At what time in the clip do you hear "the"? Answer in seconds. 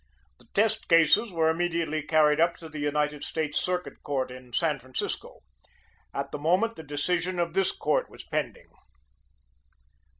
0.39-0.47, 2.69-2.79, 6.31-6.39, 6.75-6.81